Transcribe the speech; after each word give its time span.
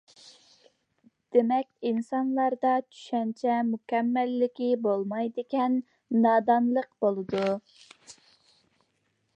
دېمەك، 1.35 1.67
ئىنسانلاردا 1.89 2.71
چۈشەنچە 2.95 3.59
مۇكەممەللىكى 3.67 4.71
بولمايدىكەن 4.87 5.77
نادانلىق 6.25 6.91
بولىدۇ. 7.05 7.47